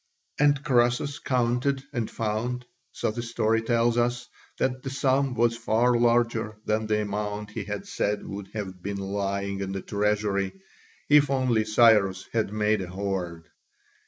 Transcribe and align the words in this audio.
And 0.39 0.63
Croesus 0.63 1.19
counted, 1.19 1.83
and 1.93 2.09
found, 2.09 2.65
so 2.91 3.11
the 3.11 3.21
story 3.21 3.61
tells 3.61 3.99
us, 3.99 4.27
that 4.57 4.81
the 4.81 4.89
sum 4.89 5.35
was 5.35 5.55
far 5.55 5.93
larger 5.93 6.57
than 6.65 6.87
the 6.87 7.03
amount 7.03 7.51
he 7.51 7.65
had 7.65 7.85
said 7.85 8.25
would 8.25 8.47
have 8.55 8.81
been 8.81 8.97
lying 8.97 9.59
in 9.59 9.73
the 9.73 9.81
treasury 9.83 10.53
if 11.07 11.29
only 11.29 11.65
Cyrus 11.65 12.25
had 12.33 12.51
made 12.51 12.81
a 12.81 12.87
hoard. 12.89 13.45